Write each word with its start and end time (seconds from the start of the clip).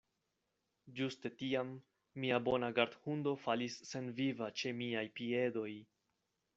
Ĝuste 0.99 1.31
tiam, 1.41 1.75
mia 2.25 2.41
bona 2.49 2.71
gardhundo 2.81 3.37
falis 3.45 3.79
senviva 3.93 4.53
ĉe 4.59 4.77
miaj 4.83 5.09
piedoj. 5.21 5.71